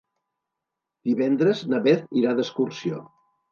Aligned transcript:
Divendres 1.09 1.63
na 1.75 1.83
Beth 1.89 2.19
irà 2.23 2.35
d'excursió. 2.43 3.07